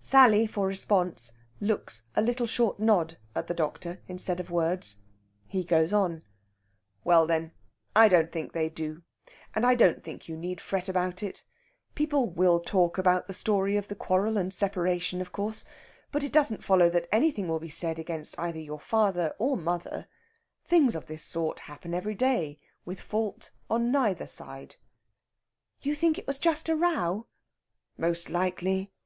[0.00, 5.00] Sally, for response, looks a little short nod at the doctor, instead of words.
[5.48, 6.22] He goes on:
[7.04, 7.52] "Well, then,
[7.94, 9.02] I don't think they do.
[9.54, 11.44] And I don't think you need fret about it.
[11.94, 15.62] People will talk about the story of the quarrel and separation, of course,
[16.10, 20.08] but it doesn't follow that anything will be said against either your father or mother.
[20.64, 24.76] Things of this sort happen every day, with fault on neither side."
[25.82, 27.26] "You think it was just a row?"
[27.98, 28.90] "Most likely.